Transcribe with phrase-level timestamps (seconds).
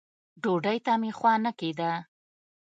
[0.41, 1.91] ډوډۍ ته مې خوا نه کېده.